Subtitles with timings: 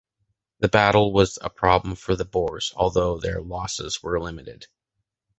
[0.61, 4.65] The battle was a problem for the Boers, although their losses were limited.